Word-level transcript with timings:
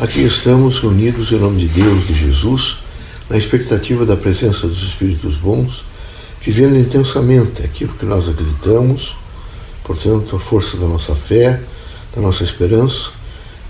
Aqui 0.00 0.22
estamos 0.22 0.78
reunidos 0.78 1.30
em 1.30 1.38
nome 1.38 1.58
de 1.58 1.68
Deus, 1.68 2.06
de 2.06 2.14
Jesus, 2.14 2.78
na 3.28 3.36
expectativa 3.36 4.06
da 4.06 4.16
presença 4.16 4.66
dos 4.66 4.82
Espíritos 4.82 5.36
bons, 5.36 5.84
vivendo 6.40 6.78
intensamente 6.78 7.62
aquilo 7.62 7.92
que 7.92 8.06
nós 8.06 8.26
acreditamos, 8.26 9.14
portanto, 9.84 10.34
a 10.34 10.40
força 10.40 10.78
da 10.78 10.86
nossa 10.86 11.14
fé, 11.14 11.60
da 12.16 12.22
nossa 12.22 12.42
esperança 12.42 13.10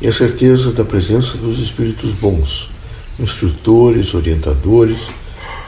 e 0.00 0.06
a 0.06 0.12
certeza 0.12 0.70
da 0.70 0.84
presença 0.84 1.36
dos 1.36 1.58
Espíritos 1.58 2.12
bons, 2.12 2.70
instrutores, 3.18 4.14
orientadores, 4.14 5.10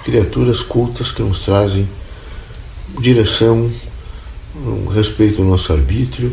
criaturas 0.05 0.63
cultas 0.63 1.11
que 1.11 1.23
nos 1.23 1.41
trazem 1.41 1.89
direção, 3.01 3.69
respeito 4.95 5.43
ao 5.43 5.49
nosso 5.49 5.73
arbítrio, 5.73 6.33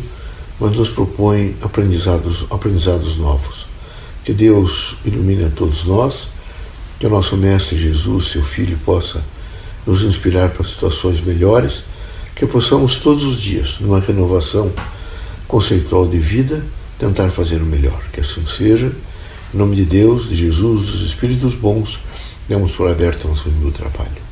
mas 0.59 0.77
nos 0.77 0.89
propõem 0.91 1.55
aprendizados, 1.64 2.46
aprendizados 2.52 3.18
novos. 3.18 3.68
Que 4.30 4.36
Deus 4.36 4.96
ilumine 5.04 5.46
a 5.46 5.50
todos 5.50 5.86
nós, 5.86 6.29
que 7.00 7.07
o 7.07 7.10
nosso 7.10 7.36
Mestre 7.36 7.79
Jesus, 7.79 8.28
seu 8.28 8.43
Filho, 8.43 8.78
possa 8.86 9.25
nos 9.87 10.04
inspirar 10.04 10.50
para 10.51 10.64
situações 10.64 11.20
melhores, 11.20 11.83
que 12.36 12.46
possamos 12.46 12.97
todos 12.97 13.25
os 13.25 13.42
dias, 13.42 13.78
numa 13.79 14.00
renovação 14.00 14.71
conceitual 15.47 16.07
de 16.07 16.20
vida, 16.20 16.64
tentar 17.00 17.32
fazer 17.32 17.60
o 17.60 17.65
melhor. 17.65 18.00
Que 18.14 18.21
assim 18.21 18.46
seja. 18.46 18.96
Em 19.51 19.57
nome 19.57 19.75
de 19.75 19.86
Deus, 19.86 20.29
de 20.29 20.36
Jesus, 20.36 20.84
dos 20.84 21.01
Espíritos 21.01 21.56
bons, 21.56 22.00
demos 22.48 22.71
por 22.71 22.87
aberto 22.87 23.28
nosso 23.28 23.50
meu 23.50 23.71
trabalho. 23.71 24.29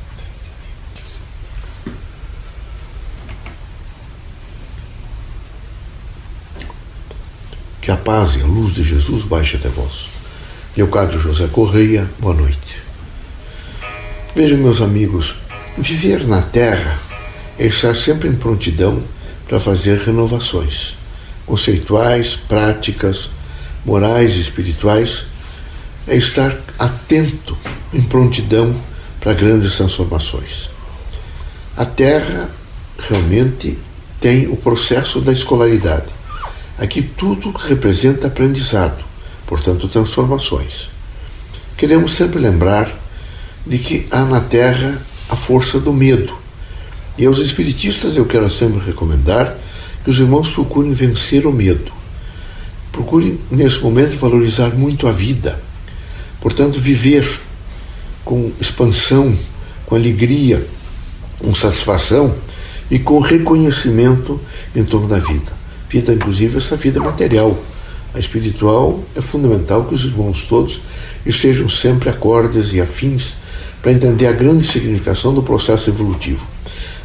Que 7.88 7.92
a 7.92 7.96
paz 7.96 8.36
e 8.36 8.42
a 8.42 8.44
luz 8.44 8.74
de 8.74 8.84
Jesus 8.84 9.24
baixe 9.24 9.56
até 9.56 9.70
vós. 9.70 10.10
Leocádio 10.76 11.18
José 11.18 11.48
Correia, 11.50 12.06
boa 12.18 12.34
noite. 12.34 12.82
Vejam, 14.36 14.58
meus 14.58 14.82
amigos, 14.82 15.36
viver 15.78 16.26
na 16.26 16.42
Terra 16.42 17.00
é 17.58 17.64
estar 17.64 17.96
sempre 17.96 18.28
em 18.28 18.34
prontidão 18.34 19.02
para 19.48 19.58
fazer 19.58 20.00
renovações 20.00 20.96
conceituais, 21.46 22.36
práticas, 22.36 23.30
morais 23.86 24.34
e 24.34 24.40
espirituais, 24.42 25.24
é 26.06 26.14
estar 26.14 26.54
atento, 26.78 27.56
em 27.94 28.02
prontidão 28.02 28.78
para 29.18 29.32
grandes 29.32 29.76
transformações. 29.76 30.68
A 31.74 31.86
Terra 31.86 32.50
realmente 33.08 33.78
tem 34.20 34.46
o 34.46 34.58
processo 34.58 35.22
da 35.22 35.32
escolaridade 35.32 36.17
Aqui 36.78 37.02
tudo 37.02 37.50
representa 37.50 38.28
aprendizado, 38.28 39.04
portanto, 39.48 39.88
transformações. 39.88 40.88
Queremos 41.76 42.12
sempre 42.12 42.38
lembrar 42.38 42.96
de 43.66 43.78
que 43.78 44.06
há 44.12 44.24
na 44.24 44.40
Terra 44.40 45.02
a 45.28 45.34
força 45.34 45.80
do 45.80 45.92
medo. 45.92 46.32
E 47.18 47.26
aos 47.26 47.38
espiritistas 47.38 48.16
eu 48.16 48.26
quero 48.26 48.48
sempre 48.48 48.80
recomendar 48.80 49.58
que 50.04 50.10
os 50.10 50.20
irmãos 50.20 50.50
procurem 50.50 50.92
vencer 50.92 51.46
o 51.46 51.52
medo. 51.52 51.90
Procurem, 52.92 53.40
nesse 53.50 53.80
momento, 53.80 54.16
valorizar 54.16 54.68
muito 54.68 55.08
a 55.08 55.12
vida. 55.12 55.60
Portanto, 56.40 56.78
viver 56.78 57.28
com 58.24 58.52
expansão, 58.60 59.36
com 59.84 59.96
alegria, 59.96 60.64
com 61.40 61.52
satisfação 61.52 62.36
e 62.88 63.00
com 63.00 63.18
reconhecimento 63.18 64.40
em 64.76 64.84
torno 64.84 65.08
da 65.08 65.18
vida 65.18 65.57
vida, 65.88 66.12
inclusive 66.12 66.58
essa 66.58 66.76
vida 66.76 67.00
material. 67.00 67.56
A 68.14 68.18
espiritual 68.18 69.02
é 69.14 69.20
fundamental 69.20 69.84
que 69.84 69.94
os 69.94 70.04
irmãos 70.04 70.44
todos 70.44 70.80
estejam 71.26 71.68
sempre 71.68 72.08
acordes 72.08 72.72
e 72.72 72.80
afins 72.80 73.34
para 73.82 73.92
entender 73.92 74.26
a 74.26 74.32
grande 74.32 74.66
significação 74.66 75.32
do 75.34 75.42
processo 75.42 75.90
evolutivo. 75.90 76.46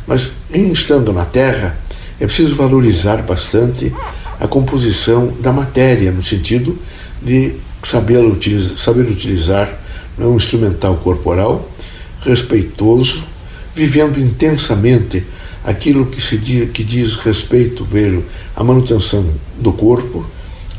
Mas, 0.08 0.32
em 0.52 0.72
estando 0.72 1.14
na 1.14 1.26
Terra, 1.26 1.78
é 2.20 2.26
preciso 2.26 2.56
valorizar 2.56 3.22
bastante 3.22 3.94
a 4.40 4.48
composição 4.48 5.34
da 5.40 5.52
matéria, 5.52 6.12
no 6.12 6.24
sentido 6.24 6.78
de 7.22 7.56
saber 7.84 8.20
utilizar, 8.20 8.78
saber 8.78 9.06
utilizar 9.08 9.80
um 10.18 10.36
instrumental 10.36 10.98
corporal 10.98 11.70
respeitoso, 12.22 13.26
vivendo 13.76 14.20
intensamente 14.20 15.26
aquilo 15.64 16.06
que 16.06 16.22
se 16.22 16.38
diz, 16.38 16.70
que 16.72 16.84
diz 16.84 17.16
respeito 17.16 17.86
vejo, 17.86 18.24
à 18.56 18.64
manutenção 18.64 19.26
do 19.58 19.72
corpo, 19.72 20.26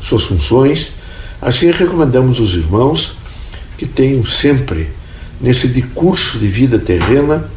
suas 0.00 0.25
funções. 0.25 0.93
Assim 1.41 1.71
recomendamos 1.71 2.41
os 2.41 2.55
irmãos 2.55 3.17
que 3.77 3.87
tenham 3.87 4.25
sempre 4.25 4.91
nesse 5.41 5.69
curso 5.95 6.39
de 6.39 6.47
vida 6.47 6.78
terrena 6.78 7.49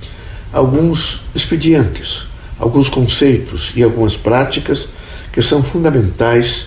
alguns 0.52 1.22
expedientes, 1.36 2.24
alguns 2.58 2.90
conceitos 2.90 3.72
e 3.76 3.84
algumas 3.84 4.16
práticas 4.16 4.88
que 5.32 5.42
são 5.42 5.62
fundamentais 5.62 6.66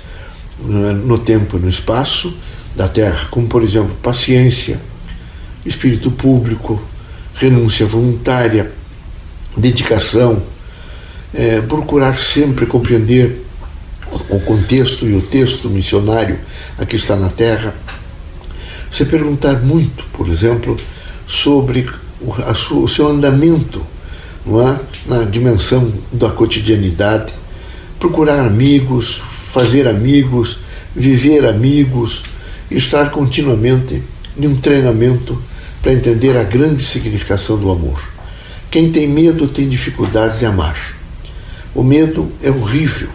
no 0.59 1.19
tempo 1.19 1.57
e 1.57 1.61
no 1.61 1.69
espaço 1.69 2.35
da 2.77 2.87
Terra, 2.87 3.27
como 3.31 3.49
por 3.49 3.63
exemplo 3.63 3.95
paciência, 4.03 4.79
espírito 5.65 6.11
público, 6.11 6.81
renúncia 7.35 7.87
voluntária, 7.87 8.71
dedicação, 9.57 10.43
é, 11.33 11.61
procurar 11.61 12.19
sempre 12.19 12.67
compreender 12.67 13.45
o 14.29 14.41
contexto 14.41 15.07
e 15.07 15.15
o 15.15 15.23
texto 15.23 15.69
missionário 15.69 16.39
aqui 16.79 16.97
está 16.97 17.17
na 17.17 17.29
Terra. 17.29 17.75
Se 18.91 19.05
perguntar 19.05 19.61
muito, 19.61 20.05
por 20.13 20.29
exemplo, 20.29 20.77
sobre 21.27 21.89
o, 22.21 22.89
seu 22.89 23.09
andamento 23.09 23.87
é? 24.47 25.09
na 25.09 25.25
dimensão 25.25 25.93
da 26.13 26.31
cotidianidade, 26.31 27.33
procurar 27.99 28.45
amigos, 28.45 29.23
fazer 29.53 29.87
amigos, 29.87 30.59
viver 30.95 31.47
amigos, 31.47 32.25
estar 32.71 33.11
continuamente 33.11 34.03
em 34.37 34.47
um 34.47 34.57
treinamento 34.57 35.41
para 35.81 35.93
entender 35.93 36.37
a 36.37 36.43
grande 36.43 36.85
significação 36.85 37.57
do 37.57 37.71
amor. 37.71 38.03
Quem 38.71 38.91
tem 38.91 39.09
medo 39.09 39.47
tem 39.49 39.69
dificuldades 39.69 40.41
de 40.41 40.47
amar. 40.47 41.00
O 41.75 41.83
medo 41.83 42.31
é 42.43 42.51
horrível. 42.51 43.09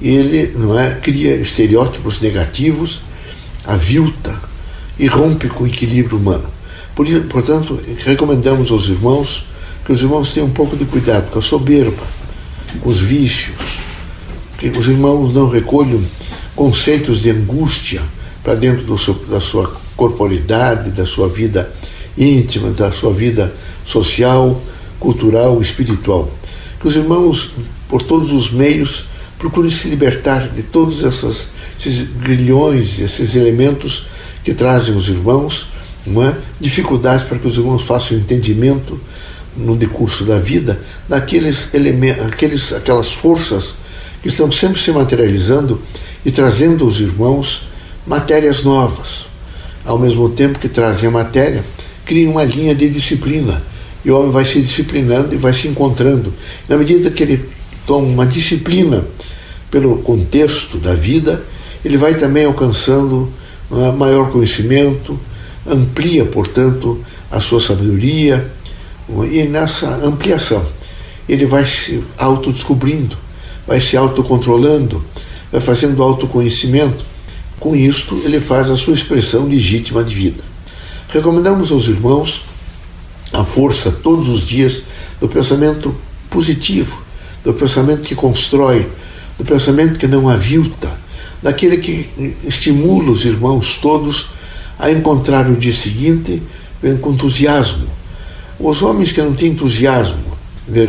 Ele 0.00 0.52
não 0.56 0.78
é, 0.78 0.94
cria 0.94 1.34
estereótipos 1.36 2.20
negativos, 2.20 3.02
avilta 3.64 4.40
e 4.98 5.06
rompe 5.06 5.48
com 5.48 5.64
o 5.64 5.66
equilíbrio 5.66 6.18
humano. 6.18 6.44
Por, 6.94 7.06
portanto, 7.24 7.80
recomendamos 7.98 8.70
aos 8.70 8.88
irmãos 8.88 9.46
que 9.84 9.92
os 9.92 10.02
irmãos 10.02 10.32
tenham 10.32 10.48
um 10.48 10.52
pouco 10.52 10.76
de 10.76 10.84
cuidado 10.84 11.30
com 11.30 11.38
a 11.38 11.42
soberba, 11.42 12.02
com 12.80 12.88
os 12.88 13.00
vícios, 13.00 13.80
que 14.58 14.68
os 14.68 14.86
irmãos 14.86 15.32
não 15.32 15.48
recolham 15.48 16.00
conceitos 16.54 17.22
de 17.22 17.30
angústia 17.30 18.00
para 18.42 18.54
dentro 18.54 18.96
seu, 18.98 19.14
da 19.14 19.40
sua 19.40 19.74
corporidade, 19.96 20.90
da 20.90 21.06
sua 21.06 21.28
vida 21.28 21.72
íntima, 22.16 22.70
da 22.70 22.92
sua 22.92 23.12
vida 23.12 23.52
social, 23.84 24.60
cultural, 25.00 25.60
espiritual. 25.60 26.30
Que 26.82 26.88
os 26.88 26.96
irmãos, 26.96 27.52
por 27.88 28.02
todos 28.02 28.32
os 28.32 28.50
meios, 28.50 29.04
procurem 29.38 29.70
se 29.70 29.88
libertar 29.88 30.48
de 30.48 30.64
todos 30.64 31.04
essas, 31.04 31.46
esses 31.78 32.02
grilhões, 32.02 32.98
esses 32.98 33.36
elementos 33.36 34.04
que 34.42 34.52
trazem 34.52 34.94
os 34.94 35.08
irmãos, 35.08 35.68
é? 36.06 36.34
dificuldades 36.60 37.24
para 37.24 37.38
que 37.38 37.46
os 37.46 37.56
irmãos 37.56 37.82
façam 37.82 38.16
entendimento 38.16 39.00
no 39.56 39.76
decurso 39.76 40.24
da 40.24 40.38
vida 40.38 40.80
daqueles 41.08 41.68
aqueles, 42.26 42.72
aquelas 42.72 43.12
forças 43.12 43.74
que 44.20 44.28
estão 44.28 44.50
sempre 44.50 44.80
se 44.80 44.90
materializando 44.90 45.80
e 46.24 46.32
trazendo 46.32 46.84
aos 46.84 46.98
irmãos 46.98 47.68
matérias 48.04 48.64
novas. 48.64 49.28
Ao 49.84 49.98
mesmo 49.98 50.28
tempo 50.30 50.58
que 50.58 50.68
trazem 50.68 51.08
a 51.08 51.12
matéria, 51.12 51.64
criam 52.04 52.32
uma 52.32 52.42
linha 52.44 52.74
de 52.74 52.88
disciplina 52.88 53.62
e 54.04 54.10
o 54.10 54.18
homem 54.18 54.30
vai 54.30 54.44
se 54.44 54.60
disciplinando 54.60 55.34
e 55.34 55.38
vai 55.38 55.52
se 55.52 55.68
encontrando. 55.68 56.32
Na 56.68 56.76
medida 56.76 57.10
que 57.10 57.22
ele 57.22 57.48
toma 57.86 58.06
uma 58.06 58.26
disciplina 58.26 59.04
pelo 59.70 59.98
contexto 59.98 60.78
da 60.78 60.94
vida, 60.94 61.42
ele 61.84 61.96
vai 61.96 62.14
também 62.14 62.44
alcançando 62.44 63.32
uh, 63.70 63.92
maior 63.92 64.30
conhecimento, 64.30 65.18
amplia, 65.66 66.24
portanto, 66.24 67.02
a 67.30 67.40
sua 67.40 67.60
sabedoria, 67.60 68.50
uh, 69.08 69.24
e 69.24 69.44
nessa 69.44 69.88
ampliação 70.04 70.64
ele 71.28 71.46
vai 71.46 71.64
se 71.64 72.02
autodescobrindo, 72.18 73.16
vai 73.66 73.80
se 73.80 73.96
autocontrolando, 73.96 75.04
vai 75.50 75.60
fazendo 75.60 76.02
autoconhecimento. 76.02 77.04
Com 77.58 77.76
isto, 77.76 78.20
ele 78.24 78.40
faz 78.40 78.68
a 78.68 78.76
sua 78.76 78.92
expressão 78.92 79.46
legítima 79.46 80.02
de 80.02 80.14
vida. 80.14 80.42
Recomendamos 81.08 81.70
aos 81.70 81.86
irmãos 81.86 82.42
a 83.32 83.44
força 83.44 83.90
todos 83.90 84.28
os 84.28 84.46
dias 84.46 84.82
do 85.20 85.28
pensamento 85.28 85.94
positivo, 86.28 87.02
do 87.44 87.52
pensamento 87.54 88.02
que 88.02 88.14
constrói, 88.14 88.86
do 89.38 89.44
pensamento 89.44 89.98
que 89.98 90.06
não 90.06 90.28
avilta, 90.28 90.90
daquele 91.42 91.78
que 91.78 92.36
estimula 92.44 93.10
os 93.10 93.24
irmãos 93.24 93.78
todos 93.78 94.28
a 94.78 94.90
encontrar 94.90 95.48
o 95.48 95.56
dia 95.56 95.72
seguinte 95.72 96.42
com 97.00 97.12
entusiasmo. 97.12 97.86
Os 98.58 98.82
homens 98.82 99.12
que 99.12 99.22
não 99.22 99.32
têm 99.32 99.50
entusiasmo 99.50 100.32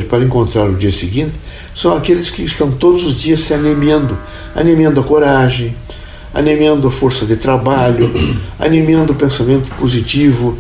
para 0.10 0.24
encontrar 0.24 0.70
o 0.70 0.76
dia 0.76 0.92
seguinte 0.92 1.34
são 1.76 1.96
aqueles 1.96 2.30
que 2.30 2.44
estão 2.44 2.72
todos 2.72 3.04
os 3.04 3.20
dias 3.20 3.40
se 3.40 3.54
anemando, 3.54 4.18
anemando 4.56 5.00
a 5.00 5.04
coragem, 5.04 5.76
anemando 6.34 6.88
a 6.88 6.92
força 6.92 7.26
de 7.26 7.36
trabalho, 7.36 8.12
anemando 8.60 9.14
o 9.14 9.16
pensamento 9.16 9.70
positivo. 9.76 10.58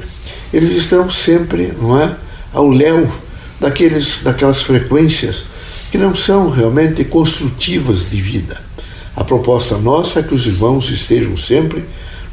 Eles 0.53 0.71
estão 0.77 1.09
sempre, 1.09 1.73
não 1.81 1.99
é, 1.99 2.15
ao 2.53 2.69
léu 2.69 3.11
daqueles, 3.59 4.19
daquelas 4.23 4.61
frequências 4.61 5.45
que 5.91 5.97
não 5.97 6.13
são 6.13 6.49
realmente 6.49 7.03
construtivas 7.03 8.09
de 8.09 8.21
vida. 8.21 8.61
A 9.15 9.23
proposta 9.23 9.77
nossa 9.77 10.19
é 10.19 10.23
que 10.23 10.33
os 10.33 10.45
irmãos 10.45 10.89
estejam 10.89 11.35
sempre 11.35 11.83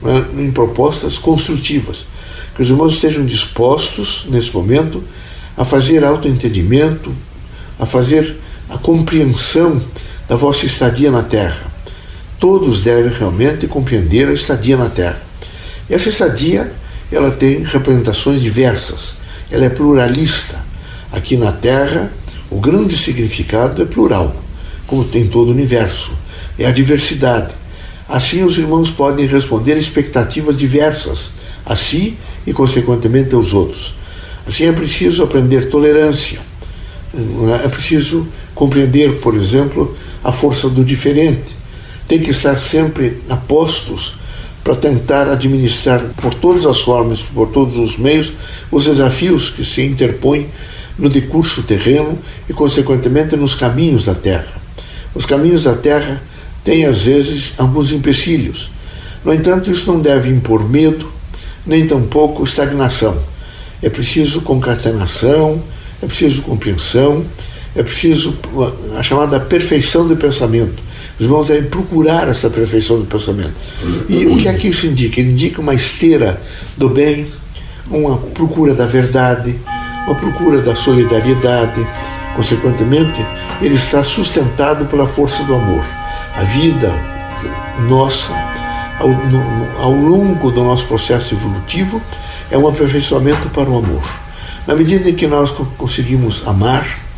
é, 0.05 0.43
em 0.43 0.51
propostas 0.51 1.19
construtivas, 1.19 2.07
que 2.55 2.63
os 2.63 2.71
irmãos 2.71 2.95
estejam 2.95 3.25
dispostos, 3.25 4.27
nesse 4.29 4.55
momento, 4.55 5.03
a 5.57 5.65
fazer 5.65 6.05
autoentendimento, 6.05 7.13
a 7.79 7.87
fazer 7.87 8.37
a 8.69 8.79
compreensão 8.79 9.81
da 10.29 10.37
vossa 10.37 10.65
estadia 10.65 11.11
na 11.11 11.23
Terra. 11.23 11.71
Todos 12.39 12.83
devem 12.83 13.13
realmente 13.13 13.67
compreender 13.67 14.29
a 14.29 14.33
estadia 14.33 14.77
na 14.77 14.89
Terra. 14.89 15.21
Essa 15.89 16.09
estadia, 16.09 16.73
ela 17.11 17.31
tem 17.31 17.62
representações 17.65 18.41
diversas, 18.41 19.15
ela 19.51 19.65
é 19.65 19.69
pluralista. 19.69 20.65
Aqui 21.12 21.37
na 21.37 21.51
Terra, 21.51 22.12
o 22.51 22.61
grande 22.61 22.97
significado 22.97 23.83
é 23.83 23.85
plural, 23.85 24.35
como 24.87 25.05
tem 25.05 25.27
todo 25.27 25.49
o 25.49 25.53
universo, 25.53 26.12
é 26.59 26.67
a 26.67 26.71
diversidade. 26.71 27.53
Assim, 28.09 28.43
os 28.43 28.59
irmãos 28.59 28.91
podem 28.91 29.27
responder 29.27 29.77
expectativas 29.77 30.59
diversas 30.59 31.31
a 31.65 31.77
si 31.77 32.17
e, 32.47 32.53
consequentemente, 32.53 33.35
aos 33.35 33.53
outros. 33.53 33.95
Assim, 34.47 34.65
é 34.65 34.73
preciso 34.73 35.23
aprender 35.23 35.69
tolerância, 35.69 36.41
é 37.65 37.69
preciso 37.69 38.27
compreender, 38.55 39.21
por 39.21 39.35
exemplo, 39.35 39.97
a 40.23 40.33
força 40.33 40.69
do 40.69 40.85
diferente. 40.85 41.57
Tem 42.07 42.21
que 42.21 42.31
estar 42.31 42.59
sempre 42.59 43.23
a 43.29 43.37
postos 43.37 44.15
para 44.62 44.75
tentar 44.75 45.29
administrar 45.29 46.01
por 46.21 46.35
todas 46.35 46.67
as 46.67 46.81
formas, 46.81 47.23
por 47.23 47.49
todos 47.49 47.77
os 47.79 47.97
meios, 47.97 48.33
os 48.71 48.85
desafios 48.85 49.51
que 49.51 49.65
se 49.65 49.83
interpõem 49.83 50.49
no 50.99 51.09
decurso 51.09 51.62
terreno 51.62 52.19
e, 52.49 52.53
consequentemente, 52.53 53.37
nos 53.37 53.55
caminhos 53.55 54.05
da 54.05 54.15
terra. 54.15 54.61
Os 55.15 55.25
caminhos 55.25 55.65
da 55.65 55.75
terra 55.75 56.23
têm, 56.62 56.85
às 56.85 57.03
vezes, 57.03 57.53
alguns 57.57 57.91
empecilhos. 57.91 58.71
No 59.25 59.33
entanto, 59.33 59.71
isso 59.71 59.91
não 59.91 60.01
deve 60.01 60.29
impor 60.29 60.69
medo, 60.69 61.11
nem 61.67 61.87
tampouco 61.87 62.45
estagnação. 62.45 63.19
É 63.83 63.89
preciso 63.89 64.43
concatenação, 64.43 65.62
é 66.03 66.07
preciso 66.07 66.43
compreensão, 66.43 67.25
é 67.75 67.83
preciso 67.83 68.37
a 68.99 69.03
chamada 69.03 69.39
perfeição 69.39 70.07
do 70.07 70.17
pensamento. 70.17 70.83
Os 71.19 71.27
irmãos 71.27 71.49
devem 71.49 71.69
procurar 71.71 72.29
essa 72.29 72.51
perfeição 72.51 72.99
do 72.99 73.07
pensamento. 73.07 73.55
E 74.09 74.27
o 74.27 74.37
que 74.37 74.49
é 74.49 74.55
que 74.55 74.69
isso 74.69 74.87
indica? 74.87 75.21
Indica 75.21 75.61
uma 75.61 75.75
esteira 75.75 76.41
do 76.77 76.89
bem, 76.89 77.33
uma 77.89 78.17
procura 78.17 78.75
da 78.75 78.87
verdade, 78.87 79.55
uma 80.07 80.15
procura 80.15 80.61
da 80.61 80.75
solidariedade. 80.75 81.87
Consequentemente, 82.35 83.25
ele 83.61 83.75
está 83.75 84.03
sustentado 84.03 84.87
pela 84.87 85.07
força 85.07 85.43
do 85.45 85.55
amor. 85.55 85.85
A 86.37 86.43
vida 86.45 86.93
nossa, 87.89 88.33
ao, 88.99 89.09
no, 89.09 89.81
ao 89.81 89.93
longo 89.93 90.51
do 90.51 90.65
nosso 90.65 90.87
processo 90.87 91.35
evolutivo, 91.35 92.01
é 92.51 92.59
um 92.59 92.67
aperfeiçoamento 92.67 93.49
para 93.51 93.69
o 93.69 93.79
amor. 93.79 94.03
Na 94.67 94.75
medida 94.75 95.09
em 95.09 95.15
que 95.15 95.27
nós 95.27 95.53
conseguimos 95.77 96.43
amar, 96.47 97.10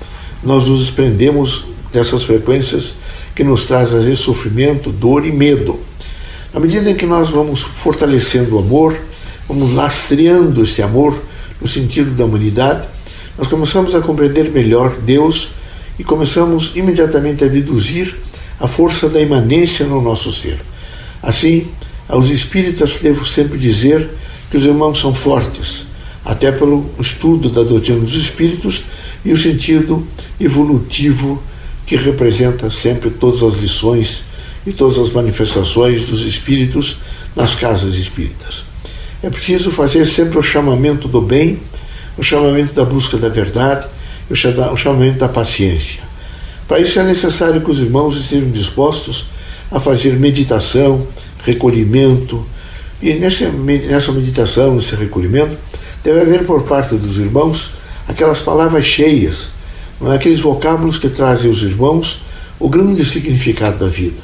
nós 0.43 0.67
nos 0.67 0.81
desprendemos 0.81 1.65
dessas 1.93 2.23
frequências 2.23 2.94
que 3.35 3.44
nos 3.44 3.65
trazem, 3.65 3.99
às 3.99 4.05
vezes, 4.05 4.21
sofrimento, 4.21 4.91
dor 4.91 5.27
e 5.27 5.33
medo. 5.33 5.81
Na 6.53 6.61
medida 6.61 6.91
em 6.91 6.94
que 6.94 7.06
nós 7.06 7.31
vamos 7.31 7.61
fortalecendo 7.61 8.56
o 8.56 8.59
amor, 8.59 8.99
vamos 9.49 9.73
lastreando 9.75 10.62
esse 10.62 10.83
amor 10.83 11.21
no 11.61 11.69
sentido 11.69 12.11
da 12.11 12.25
humanidade, 12.25 12.87
nós 13.39 13.49
começamos 13.49 13.94
a 13.94 14.00
compreender 14.00 14.50
melhor 14.50 14.99
Deus 14.99 15.50
e 15.99 16.05
começamos 16.05 16.73
imediatamente 16.75 17.44
a 17.44 17.49
deduzir 17.49 18.15
a 18.61 18.67
força 18.67 19.09
da 19.09 19.21
imanência 19.21 19.87
no 19.87 20.00
nosso 20.03 20.33
ser. 20.33 20.59
Assim, 21.23 21.69
aos 22.09 22.29
espíritas 22.29 22.99
devo 23.00 23.25
sempre 23.25 23.59
dizer 23.59 24.11
que 24.50 24.56
os 24.56 24.65
irmãos 24.65 25.00
são 25.00 25.15
fortes, 25.15 25.87
até 26.25 26.53
pelo 26.53 26.91
estudo 26.99 27.49
da 27.49 27.62
doutrina 27.62 28.00
dos 28.00 28.15
espíritos 28.15 28.85
e 29.25 29.33
o 29.33 29.37
sentido 29.37 30.07
evolutivo 30.41 31.43
que 31.87 31.97
representa 31.97 32.71
sempre 32.71 33.11
todas 33.11 33.43
as 33.43 33.61
lições 33.61 34.25
e 34.67 34.73
todas 34.73 34.99
as 34.99 35.13
manifestações 35.13 36.05
dos 36.05 36.23
espíritos 36.23 36.99
nas 37.35 37.55
casas 37.55 37.95
espíritas. 37.95 38.65
É 39.23 39.31
preciso 39.31 39.71
fazer 39.71 40.07
sempre 40.07 40.39
o 40.39 40.43
chamamento 40.43 41.09
do 41.09 41.21
bem, 41.21 41.61
o 42.17 42.23
chamamento 42.23 42.75
da 42.75 42.85
busca 42.85 43.17
da 43.17 43.29
verdade, 43.29 43.87
o 44.31 44.77
chamamento 44.77 45.19
da 45.19 45.29
paciência. 45.29 46.01
Para 46.67 46.81
isso 46.81 46.99
é 46.99 47.03
necessário 47.03 47.61
que 47.61 47.71
os 47.71 47.81
irmãos 47.81 48.17
estejam 48.17 48.51
dispostos 48.51 49.27
a 49.71 49.79
fazer 49.79 50.19
meditação, 50.19 51.07
recolhimento, 51.45 52.45
e 53.01 53.15
nessa, 53.15 53.51
nessa 53.51 54.13
meditação, 54.13 54.77
nesse 54.77 54.95
recolhimento, 54.95 55.59
deve 56.05 56.21
haver 56.21 56.45
por 56.45 56.63
parte 56.63 56.95
dos 56.95 57.19
irmãos 57.19 57.71
aquelas 58.09 58.41
palavras 58.41 58.85
cheias, 58.85 59.51
não 60.01 60.13
é? 60.13 60.17
aqueles 60.17 60.41
vocábulos 60.41 60.99
que 60.99 61.09
trazem 61.09 61.49
aos 61.49 61.63
irmãos 61.63 62.21
o 62.59 62.69
grande 62.69 63.05
significado 63.05 63.79
da 63.79 63.89
vida. 63.89 64.23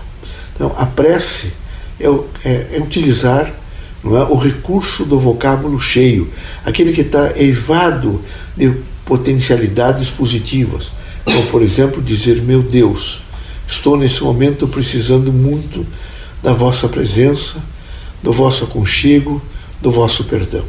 Então, 0.54 0.72
a 0.76 0.86
prece 0.86 1.52
é, 2.00 2.06
é, 2.44 2.76
é 2.76 2.78
utilizar 2.80 3.52
não 4.02 4.16
é, 4.16 4.24
o 4.24 4.36
recurso 4.36 5.04
do 5.04 5.18
vocábulo 5.18 5.78
cheio, 5.78 6.30
aquele 6.64 6.92
que 6.92 7.00
está 7.00 7.32
eivado 7.36 8.22
de 8.56 8.72
potencialidades 9.04 10.10
positivas, 10.10 10.90
como, 11.24 11.46
por 11.46 11.62
exemplo, 11.62 12.02
dizer: 12.02 12.42
Meu 12.42 12.62
Deus, 12.62 13.22
estou 13.66 13.96
nesse 13.96 14.22
momento 14.22 14.68
precisando 14.68 15.32
muito 15.32 15.86
da 16.42 16.52
vossa 16.52 16.88
presença, 16.88 17.56
do 18.22 18.32
vosso 18.32 18.64
aconchego, 18.64 19.42
do 19.80 19.90
vosso 19.90 20.24
perdão. 20.24 20.64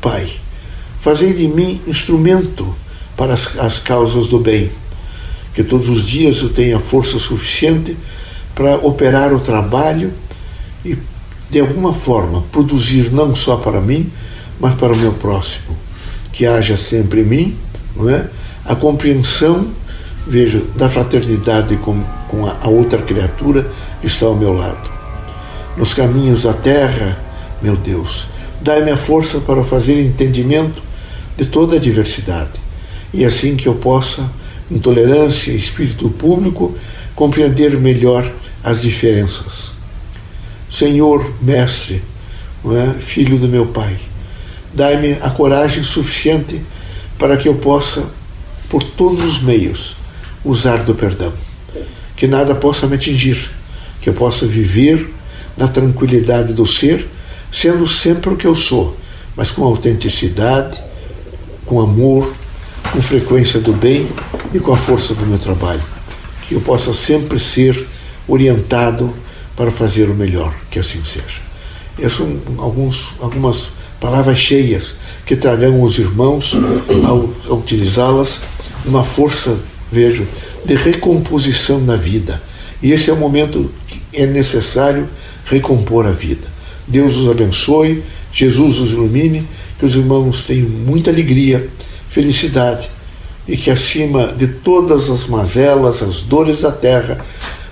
Pai, 0.00 0.30
fazei 1.00 1.32
de 1.32 1.48
mim 1.48 1.80
instrumento 1.86 2.74
para 3.16 3.34
as, 3.34 3.56
as 3.58 3.78
causas 3.78 4.28
do 4.28 4.38
bem, 4.38 4.70
que 5.54 5.62
todos 5.62 5.88
os 5.88 6.06
dias 6.06 6.38
eu 6.38 6.48
tenha 6.48 6.78
força 6.78 7.18
suficiente 7.18 7.96
para 8.54 8.76
operar 8.76 9.32
o 9.32 9.40
trabalho 9.40 10.12
e, 10.84 10.96
de 11.50 11.60
alguma 11.60 11.92
forma, 11.92 12.42
produzir 12.52 13.12
não 13.12 13.34
só 13.34 13.56
para 13.56 13.80
mim, 13.80 14.10
mas 14.60 14.74
para 14.74 14.92
o 14.92 14.96
meu 14.96 15.12
próximo. 15.12 15.76
Que 16.32 16.46
haja 16.46 16.76
sempre 16.76 17.22
em 17.22 17.24
mim 17.24 17.56
não 17.96 18.08
é? 18.08 18.28
a 18.64 18.74
compreensão, 18.74 19.72
vejo, 20.26 20.60
da 20.76 20.88
fraternidade 20.88 21.76
com, 21.78 22.00
com 22.28 22.46
a, 22.46 22.56
a 22.60 22.68
outra 22.68 23.00
criatura 23.02 23.68
que 24.00 24.06
está 24.06 24.26
ao 24.26 24.36
meu 24.36 24.52
lado. 24.52 24.88
Nos 25.76 25.94
caminhos 25.94 26.42
da 26.42 26.52
terra, 26.52 27.18
meu 27.62 27.76
Deus, 27.76 28.28
Dai-me 28.60 28.90
a 28.90 28.96
força 28.96 29.38
para 29.40 29.62
fazer 29.62 30.00
entendimento 30.00 30.82
de 31.38 31.46
toda 31.46 31.76
a 31.76 31.78
diversidade, 31.78 32.50
e 33.14 33.24
assim 33.24 33.56
que 33.56 33.68
eu 33.68 33.76
possa, 33.76 34.28
em 34.68 34.78
tolerância 34.78 35.52
e 35.52 35.56
espírito 35.56 36.10
público, 36.10 36.76
compreender 37.14 37.78
melhor 37.78 38.30
as 38.62 38.82
diferenças. 38.82 39.70
Senhor, 40.70 41.32
Mestre, 41.40 42.02
é? 42.66 43.00
Filho 43.00 43.38
do 43.38 43.48
meu 43.48 43.66
Pai, 43.66 43.96
dai-me 44.74 45.12
a 45.22 45.30
coragem 45.30 45.84
suficiente 45.84 46.60
para 47.16 47.36
que 47.36 47.48
eu 47.48 47.54
possa, 47.54 48.10
por 48.68 48.82
todos 48.82 49.22
os 49.22 49.40
meios, 49.40 49.96
usar 50.44 50.82
do 50.82 50.94
perdão. 50.94 51.32
Que 52.16 52.26
nada 52.26 52.54
possa 52.54 52.86
me 52.88 52.96
atingir, 52.96 53.50
que 54.02 54.10
eu 54.10 54.12
possa 54.12 54.44
viver 54.44 55.14
na 55.56 55.68
tranquilidade 55.68 56.52
do 56.52 56.66
ser 56.66 57.08
sendo 57.50 57.86
sempre 57.86 58.30
o 58.30 58.36
que 58.36 58.46
eu 58.46 58.54
sou, 58.54 58.96
mas 59.34 59.50
com 59.50 59.62
autenticidade, 59.62 60.78
com 61.68 61.80
amor, 61.80 62.32
com 62.92 63.00
frequência 63.02 63.60
do 63.60 63.72
bem 63.72 64.08
e 64.52 64.58
com 64.58 64.72
a 64.72 64.76
força 64.76 65.14
do 65.14 65.26
meu 65.26 65.38
trabalho. 65.38 65.82
Que 66.42 66.54
eu 66.54 66.60
possa 66.60 66.94
sempre 66.94 67.38
ser 67.38 67.86
orientado 68.26 69.12
para 69.54 69.70
fazer 69.70 70.08
o 70.08 70.14
melhor, 70.14 70.54
que 70.70 70.78
assim 70.78 71.02
seja. 71.04 71.40
Essas 71.98 72.14
são 72.14 72.38
alguns, 72.58 73.14
algumas 73.20 73.70
palavras 74.00 74.38
cheias 74.38 74.94
que 75.26 75.36
trarão 75.36 75.82
os 75.82 75.98
irmãos, 75.98 76.54
ao, 77.06 77.28
utilizá-las, 77.56 78.40
uma 78.86 79.04
força, 79.04 79.58
vejo, 79.90 80.26
de 80.64 80.74
recomposição 80.76 81.80
na 81.80 81.96
vida. 81.96 82.40
E 82.82 82.92
esse 82.92 83.10
é 83.10 83.12
o 83.12 83.16
momento 83.16 83.70
é 84.12 84.26
necessário 84.26 85.08
recompor 85.44 86.06
a 86.06 86.12
vida. 86.12 86.46
Deus 86.86 87.16
os 87.16 87.28
abençoe, 87.28 88.02
Jesus 88.32 88.78
os 88.78 88.92
ilumine, 88.92 89.46
que 89.78 89.84
os 89.84 89.94
irmãos 89.94 90.44
tenham 90.44 90.68
muita 90.68 91.10
alegria, 91.10 91.68
felicidade 92.08 92.90
e 93.46 93.56
que 93.56 93.70
acima 93.70 94.26
de 94.28 94.48
todas 94.48 95.08
as 95.08 95.26
mazelas, 95.26 96.02
as 96.02 96.22
dores 96.22 96.60
da 96.60 96.72
terra, 96.72 97.18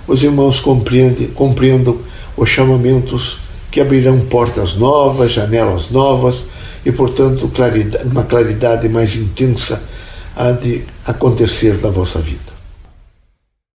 os 0.07 0.23
irmãos 0.23 0.59
compreendem, 0.59 1.27
compreendam 1.27 1.99
os 2.35 2.49
chamamentos 2.49 3.39
que 3.69 3.81
abrirão 3.81 4.19
portas 4.21 4.75
novas, 4.75 5.33
janelas 5.33 5.89
novas 5.89 6.45
e, 6.85 6.91
portanto, 6.91 7.47
claridade, 7.49 8.07
uma 8.07 8.23
claridade 8.23 8.87
mais 8.89 9.15
intensa 9.15 9.81
há 10.35 10.51
de 10.51 10.83
acontecer 11.05 11.77
na 11.81 11.89
vossa 11.89 12.19
vida. 12.19 12.46